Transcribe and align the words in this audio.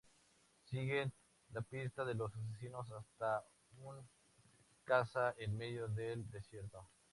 Siguen 0.65 1.13
la 1.51 1.61
pista 1.61 2.03
de 2.03 2.15
los 2.15 2.33
asesinos 2.35 2.87
hasta 2.91 3.43
un 3.77 4.09
casa 4.83 5.35
en 5.37 5.55
medio 5.55 5.87
del 5.89 6.27
desierto. 6.31 6.87